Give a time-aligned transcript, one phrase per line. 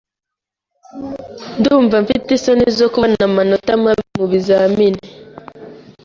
[1.59, 5.01] Ndumva mfite isoni zo kubona amanota mabi mubizamini.